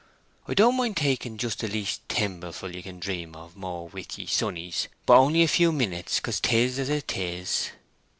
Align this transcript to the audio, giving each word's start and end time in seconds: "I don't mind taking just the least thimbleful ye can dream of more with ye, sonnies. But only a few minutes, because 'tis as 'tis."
"I 0.47 0.55
don't 0.55 0.77
mind 0.77 0.97
taking 0.97 1.37
just 1.37 1.59
the 1.59 1.67
least 1.67 2.01
thimbleful 2.09 2.75
ye 2.75 2.81
can 2.81 2.99
dream 2.99 3.35
of 3.35 3.55
more 3.55 3.87
with 3.87 4.17
ye, 4.17 4.25
sonnies. 4.25 4.87
But 5.05 5.17
only 5.19 5.43
a 5.43 5.47
few 5.47 5.71
minutes, 5.71 6.15
because 6.19 6.39
'tis 6.39 6.79
as 6.79 7.03
'tis." 7.05 7.69